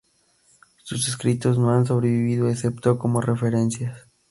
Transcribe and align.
Sus 0.81 1.07
escritos 1.07 1.59
no 1.59 1.69
han 1.69 1.85
sobrevivido, 1.85 2.49
excepto 2.49 2.97
como 2.97 3.21
referencias. 3.21 3.99